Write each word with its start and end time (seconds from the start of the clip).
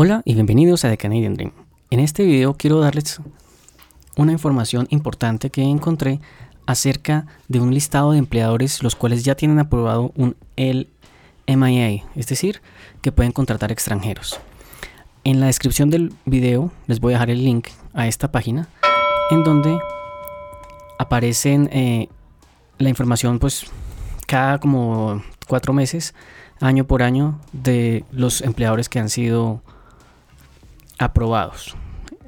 Hola 0.00 0.22
y 0.24 0.34
bienvenidos 0.34 0.84
a 0.84 0.90
The 0.90 0.96
Canadian 0.96 1.34
Dream. 1.34 1.50
En 1.90 1.98
este 1.98 2.24
video 2.24 2.54
quiero 2.54 2.78
darles 2.78 3.20
una 4.16 4.30
información 4.30 4.86
importante 4.90 5.50
que 5.50 5.62
encontré 5.62 6.20
acerca 6.66 7.26
de 7.48 7.58
un 7.58 7.74
listado 7.74 8.12
de 8.12 8.18
empleadores 8.18 8.84
los 8.84 8.94
cuales 8.94 9.24
ya 9.24 9.34
tienen 9.34 9.58
aprobado 9.58 10.12
un 10.14 10.36
LMIA, 10.56 12.04
es 12.14 12.28
decir, 12.28 12.62
que 13.02 13.10
pueden 13.10 13.32
contratar 13.32 13.72
extranjeros. 13.72 14.38
En 15.24 15.40
la 15.40 15.46
descripción 15.46 15.90
del 15.90 16.12
video 16.26 16.70
les 16.86 17.00
voy 17.00 17.14
a 17.14 17.16
dejar 17.16 17.30
el 17.30 17.44
link 17.44 17.66
a 17.92 18.06
esta 18.06 18.30
página 18.30 18.68
en 19.32 19.42
donde 19.42 19.80
aparecen 21.00 21.70
eh, 21.72 22.08
la 22.78 22.88
información 22.88 23.40
pues 23.40 23.64
cada 24.28 24.60
como 24.60 25.24
cuatro 25.48 25.72
meses, 25.72 26.14
año 26.60 26.84
por 26.86 27.02
año, 27.02 27.40
de 27.52 28.04
los 28.12 28.42
empleadores 28.42 28.88
que 28.88 29.00
han 29.00 29.08
sido 29.08 29.60
aprobados, 30.98 31.76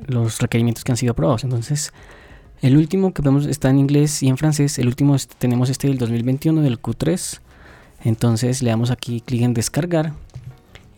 los 0.07 0.41
requerimientos 0.41 0.85
que 0.85 0.93
han 0.93 0.97
sido 0.97 1.13
aprobados. 1.13 1.45
Entonces, 1.45 1.93
el 2.63 2.77
último 2.77 3.13
que 3.13 3.23
vemos 3.23 3.47
está 3.47 3.71
en 3.71 3.79
inglés 3.79 4.23
y 4.23 4.29
en 4.29 4.37
francés. 4.37 4.79
El 4.79 4.87
último 4.87 5.17
tenemos 5.39 5.71
este 5.71 5.89
del 5.89 5.99
2021 5.99 6.61
del 6.63 6.81
Q3. 6.81 7.41
Entonces 8.05 8.63
le 8.63 8.71
damos 8.71 8.91
aquí 8.91 9.21
clic 9.21 9.43
en 9.43 9.55
descargar 9.55 10.13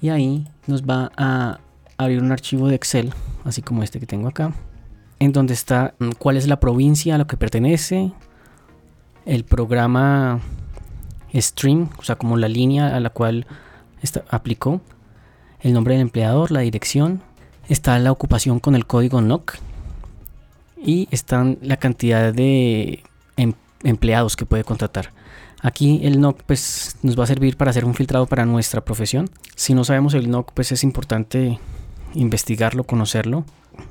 y 0.01 0.11
ahí 0.11 0.47
nos 0.67 0.83
va 0.83 1.11
a 1.17 1.61
abrir 1.97 2.23
un 2.23 2.33
archivo 2.33 2.69
de 2.69 2.75
Excel, 2.75 3.12
así 3.45 3.62
como 3.62 3.83
este 3.83 4.01
que 4.01 4.07
tengo 4.07 4.29
acá, 4.29 4.53
en 5.19 5.33
donde 5.33 5.55
está 5.55 5.95
mm, 5.98 6.11
cuál 6.19 6.37
es 6.37 6.47
la 6.47 6.59
provincia 6.59 7.15
a 7.15 7.19
la 7.19 7.27
que 7.27 7.37
pertenece, 7.37 8.12
el 9.25 9.45
programa 9.45 10.41
stream, 11.34 11.91
o 11.98 12.03
sea, 12.03 12.17
como 12.17 12.36
la 12.36 12.48
línea 12.48 12.97
a 12.97 13.01
la 13.01 13.11
cual 13.11 13.47
aplicó, 14.29 14.81
el 15.61 15.73
nombre 15.73 15.95
del 15.95 16.03
empleador, 16.03 16.51
la 16.51 16.61
dirección, 16.61 17.23
está 17.68 17.98
la 17.98 18.12
ocupación 18.12 18.60
con 18.60 18.74
el 18.74 18.86
código 18.86 19.20
NOC 19.20 19.58
y 20.84 21.08
están 21.10 21.58
la 21.62 21.77
cantidad 21.77 22.32
de 22.32 23.02
em, 23.36 23.55
empleados 23.84 24.36
que 24.36 24.46
puede 24.46 24.64
contratar. 24.64 25.10
Aquí 25.62 26.00
el 26.02 26.20
NOC 26.20 26.42
pues, 26.42 26.96
nos 27.02 27.18
va 27.18 27.24
a 27.24 27.28
servir 27.28 27.56
para 27.56 27.70
hacer 27.70 27.84
un 27.84 27.94
filtrado 27.94 28.27
para 28.27 28.44
nuestra 28.44 28.84
profesión. 28.84 29.30
Si 29.55 29.74
no 29.74 29.84
sabemos 29.84 30.14
el 30.14 30.28
NOC, 30.28 30.52
pues 30.52 30.72
es 30.72 30.83
importante 30.83 31.60
investigarlo, 32.14 32.84
conocerlo. 32.84 33.44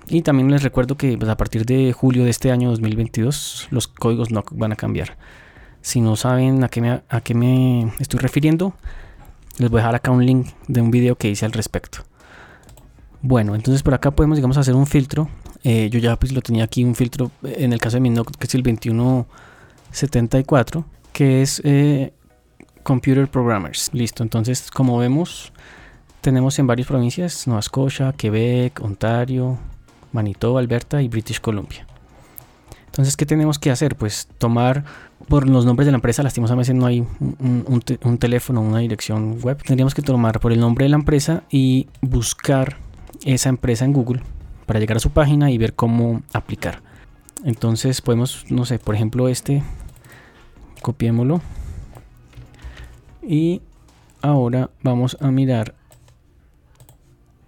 Y 0.09 0.21
también 0.21 0.51
les 0.51 0.63
recuerdo 0.63 0.97
que 0.97 1.17
pues, 1.17 1.29
a 1.29 1.37
partir 1.37 1.65
de 1.65 1.93
julio 1.93 2.25
de 2.25 2.29
este 2.29 2.51
año 2.51 2.69
2022 2.71 3.69
los 3.71 3.87
códigos 3.87 4.31
NOC 4.31 4.51
van 4.53 4.73
a 4.73 4.75
cambiar. 4.75 5.17
Si 5.81 6.01
no 6.01 6.15
saben 6.17 6.63
a 6.63 6.69
qué, 6.69 6.81
me, 6.81 7.01
a 7.07 7.21
qué 7.21 7.33
me 7.33 7.91
estoy 7.99 8.19
refiriendo, 8.19 8.73
les 9.57 9.69
voy 9.69 9.79
a 9.79 9.83
dejar 9.83 9.95
acá 9.95 10.11
un 10.11 10.25
link 10.25 10.47
de 10.67 10.81
un 10.81 10.91
video 10.91 11.15
que 11.17 11.29
hice 11.29 11.45
al 11.45 11.53
respecto. 11.53 12.03
Bueno, 13.21 13.55
entonces 13.55 13.83
por 13.83 13.93
acá 13.93 14.11
podemos, 14.11 14.37
digamos, 14.37 14.57
hacer 14.57 14.75
un 14.75 14.87
filtro. 14.87 15.27
Eh, 15.63 15.89
yo 15.91 15.99
ya 15.99 16.15
pues 16.15 16.31
lo 16.31 16.41
tenía 16.41 16.63
aquí 16.63 16.83
un 16.83 16.95
filtro, 16.95 17.29
eh, 17.43 17.57
en 17.59 17.71
el 17.73 17.79
caso 17.79 17.97
de 17.97 18.01
mi 18.01 18.09
NOC, 18.09 18.35
que 18.35 18.47
es 18.47 18.55
el 18.55 18.63
2174, 18.63 20.83
que 21.13 21.43
es 21.43 21.61
eh, 21.63 22.13
Computer 22.83 23.27
Programmers. 23.27 23.91
Listo, 23.93 24.23
entonces 24.23 24.71
como 24.71 24.97
vemos, 24.97 25.53
tenemos 26.21 26.57
en 26.57 26.65
varias 26.65 26.87
provincias, 26.87 27.45
Nueva 27.45 27.59
Escocia, 27.59 28.11
Quebec, 28.13 28.81
Ontario, 28.81 29.59
Manitoba, 30.11 30.59
Alberta 30.59 30.99
y 31.01 31.07
British 31.07 31.39
Columbia. 31.39 31.85
Entonces, 32.87 33.15
¿qué 33.15 33.25
tenemos 33.25 33.57
que 33.57 33.71
hacer? 33.71 33.95
Pues 33.95 34.27
tomar 34.37 34.83
por 35.29 35.47
los 35.47 35.65
nombres 35.65 35.85
de 35.85 35.93
la 35.93 35.95
empresa, 35.95 36.23
lastimosamente 36.23 36.73
no 36.73 36.85
hay 36.85 36.99
un, 36.99 37.81
un, 38.03 38.17
teléfono, 38.17 38.59
una 38.61 38.79
dirección 38.79 39.39
web. 39.41 39.63
Tendríamos 39.63 39.95
que 39.95 40.01
tomar 40.01 40.41
por 40.41 40.51
el 40.51 40.59
nombre 40.59 40.83
de 40.83 40.89
la 40.89 40.97
empresa 40.97 41.43
y 41.49 41.87
buscar 42.01 42.75
esa 43.25 43.49
empresa 43.49 43.85
en 43.85 43.93
Google 43.93 44.21
para 44.65 44.79
llegar 44.79 44.97
a 44.97 45.01
su 45.01 45.11
página 45.11 45.51
y 45.51 45.57
ver 45.57 45.73
cómo 45.73 46.21
aplicar. 46.33 46.81
Entonces 47.43 48.01
podemos, 48.01 48.45
no 48.49 48.65
sé, 48.65 48.79
por 48.79 48.95
ejemplo 48.95 49.27
este, 49.27 49.63
copiémoslo. 50.81 51.41
Y 53.21 53.61
ahora 54.21 54.69
vamos 54.83 55.17
a 55.19 55.31
mirar 55.31 55.75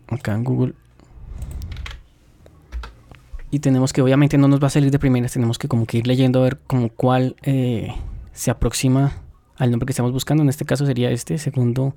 acá 0.07 0.33
en 0.33 0.43
Google 0.43 0.73
y 3.53 3.59
tenemos 3.59 3.93
que 3.93 4.01
obviamente 4.01 4.35
no 4.39 4.47
nos 4.47 4.59
va 4.59 4.65
a 4.65 4.71
salir 4.71 4.89
de 4.89 4.97
primeras, 4.97 5.33
tenemos 5.33 5.59
que 5.59 5.67
como 5.67 5.85
que 5.85 5.99
ir 5.99 6.07
leyendo 6.07 6.39
a 6.39 6.43
ver 6.43 6.57
como 6.65 6.89
cuál 6.89 7.35
eh, 7.43 7.93
se 8.31 8.49
aproxima 8.49 9.11
al 9.57 9.69
nombre 9.69 9.85
que 9.85 9.91
estamos 9.91 10.11
buscando, 10.11 10.41
en 10.41 10.49
este 10.49 10.65
caso 10.65 10.87
sería 10.87 11.11
este 11.11 11.37
segundo 11.37 11.95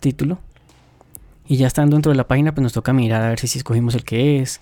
título. 0.00 0.38
Y 1.48 1.56
ya 1.56 1.66
estando 1.66 1.96
dentro 1.96 2.12
de 2.12 2.16
la 2.16 2.28
página 2.28 2.54
pues 2.54 2.62
nos 2.62 2.74
toca 2.74 2.92
mirar 2.92 3.22
a 3.22 3.30
ver 3.30 3.40
si, 3.40 3.58
escogimos 3.58 3.94
el 3.94 4.04
que 4.04 4.40
es. 4.40 4.60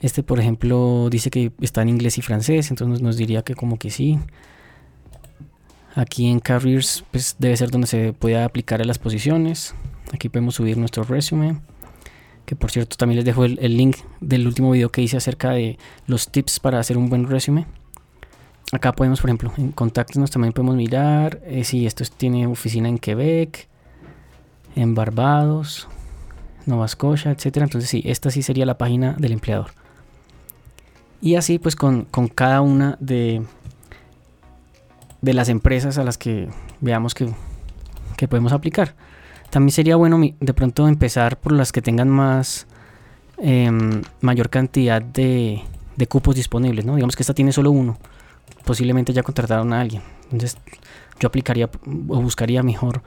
Este 0.00 0.22
por 0.22 0.38
ejemplo 0.38 1.08
dice 1.10 1.30
que 1.30 1.52
está 1.60 1.82
en 1.82 1.88
inglés 1.88 2.16
y 2.16 2.22
francés, 2.22 2.70
entonces 2.70 3.02
nos 3.02 3.16
diría 3.16 3.42
que 3.42 3.54
como 3.54 3.78
que 3.78 3.90
sí. 3.90 4.18
Aquí 5.96 6.28
en 6.28 6.38
Careers 6.38 7.04
pues 7.10 7.34
debe 7.40 7.56
ser 7.56 7.70
donde 7.70 7.88
se 7.88 8.12
puede 8.12 8.40
aplicar 8.40 8.80
a 8.80 8.84
las 8.84 8.98
posiciones. 8.98 9.74
Aquí 10.12 10.28
podemos 10.28 10.54
subir 10.54 10.78
nuestro 10.78 11.02
resumen 11.02 11.60
que 12.48 12.56
por 12.56 12.70
cierto 12.70 12.96
también 12.96 13.16
les 13.16 13.26
dejo 13.26 13.44
el, 13.44 13.76
link 13.76 13.98
del 14.22 14.46
último 14.46 14.70
video 14.70 14.88
que 14.88 15.02
hice 15.02 15.18
acerca 15.18 15.50
de 15.50 15.76
los 16.06 16.30
tips 16.30 16.60
para 16.60 16.78
hacer 16.78 16.96
un 16.96 17.10
buen 17.10 17.28
resumen. 17.28 17.66
Acá 18.72 18.92
podemos, 18.92 19.20
por 19.20 19.28
ejemplo, 19.28 19.52
en 19.58 19.70
contactos 19.72 20.30
también 20.30 20.54
podemos 20.54 20.74
mirar 20.74 21.42
eh, 21.44 21.64
si 21.64 21.86
esto 21.86 22.04
tiene 22.16 22.46
oficina 22.46 22.88
en 22.88 22.96
Quebec, 22.96 23.68
en 24.76 24.94
Barbados, 24.94 25.88
Nova 26.68 26.86
Scotia, 26.86 27.32
etcétera. 27.32 27.64
Entonces 27.64 27.90
sí, 27.90 28.02
esta 28.04 28.30
sí 28.30 28.42
sería 28.42 28.66
la 28.66 28.78
página 28.78 29.14
del 29.18 29.32
empleador. 29.32 29.70
Y 31.20 31.34
así 31.34 31.58
pues 31.58 31.74
con, 31.74 32.04
cada 32.34 32.60
una 32.60 32.96
de, 33.00 33.42
de 35.20 35.34
las 35.34 35.48
empresas 35.48 35.98
a 35.98 36.04
las 36.04 36.16
que 36.16 36.48
veamos 36.80 37.14
que, 37.14 37.32
que 38.16 38.28
podemos 38.28 38.52
aplicar. 38.52 38.94
También 39.50 39.72
sería 39.72 39.96
bueno 39.96 40.20
de 40.20 40.54
pronto 40.54 40.86
empezar 40.88 41.38
por 41.38 41.52
las 41.52 41.72
que 41.72 41.80
tengan 41.80 42.10
más 42.10 42.66
em, 43.38 44.02
mayor 44.20 44.50
cantidad 44.50 45.00
de, 45.00 45.62
cupos 46.08 46.36
disponibles, 46.36 46.84
¿no? 46.84 46.96
Digamos 46.96 47.16
que 47.16 47.22
esta 47.22 47.32
tiene 47.34 47.52
solo 47.52 47.70
uno. 47.70 47.96
Posiblemente 48.64 49.12
ya 49.12 49.22
contrataron 49.22 49.72
a 49.72 49.80
alguien. 49.80 50.02
Entonces 50.24 50.58
yo 51.18 51.28
aplicaría 51.28 51.70
o 52.08 52.20
buscaría 52.20 52.62
mejor 52.62 53.02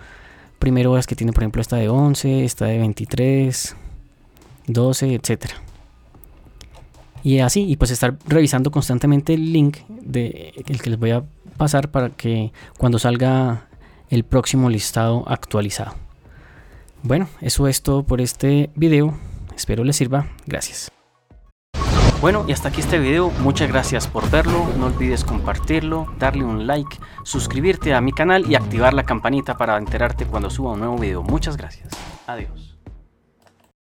primero 0.61 0.95
las 0.95 1.07
que 1.07 1.16
tiene, 1.16 1.33
por 1.33 1.44
ejemplo, 1.44 1.61
esta 1.61 1.75
de 1.75 1.89
11, 1.89 2.45
esta 2.45 2.66
de 2.66 2.77
23, 2.77 3.75
12, 4.67 5.16
etcétera. 5.16 5.55
Y 7.23 7.39
así, 7.39 7.63
y 7.67 7.75
pues 7.75 7.91
estar 7.91 8.16
revisando 8.27 8.71
constantemente 8.71 9.33
el 9.33 9.51
link 9.51 9.79
de 9.89 10.53
el 10.67 10.81
que 10.81 10.91
les 10.91 11.00
voy 11.00 11.11
a 11.11 11.23
pasar 11.57 11.89
para 11.89 12.11
que 12.11 12.53
cuando 12.77 13.00
salga 13.00 13.67
el 14.09 14.23
próximo 14.23 14.69
listado 14.69 15.23
actualizado. 15.27 15.95
Bueno, 17.03 17.27
eso 17.41 17.67
es 17.67 17.81
todo 17.81 18.03
por 18.03 18.21
este 18.21 18.69
video. 18.75 19.17
Espero 19.55 19.83
les 19.83 19.95
sirva. 19.95 20.27
Gracias. 20.45 20.91
Bueno, 22.21 22.45
y 22.47 22.51
hasta 22.51 22.69
aquí 22.69 22.81
este 22.81 22.99
video. 22.99 23.31
Muchas 23.39 23.67
gracias 23.67 24.07
por 24.07 24.29
verlo. 24.29 24.67
No 24.77 24.85
olvides 24.85 25.23
compartirlo, 25.23 26.05
darle 26.19 26.43
un 26.43 26.67
like, 26.67 26.99
suscribirte 27.23 27.95
a 27.95 28.01
mi 28.01 28.11
canal 28.11 28.45
y 28.47 28.53
activar 28.53 28.93
la 28.93 29.03
campanita 29.03 29.57
para 29.57 29.75
enterarte 29.75 30.25
cuando 30.25 30.51
suba 30.51 30.73
un 30.73 30.81
nuevo 30.81 30.99
video. 30.99 31.23
Muchas 31.23 31.57
gracias. 31.57 31.89
Adiós. 32.27 32.70